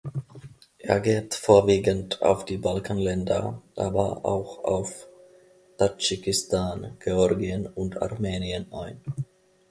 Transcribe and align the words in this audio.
Er 0.79 0.99
geht 0.99 1.35
vorwiegend 1.35 2.23
auf 2.23 2.43
die 2.43 2.57
Balkanländer, 2.57 3.61
aber 3.75 4.25
auch 4.25 4.63
auf 4.63 5.05
Tadschikistan, 5.77 6.97
Georgien 6.97 7.67
und 7.67 8.01
Armenien 8.01 8.73
ein. 8.73 8.99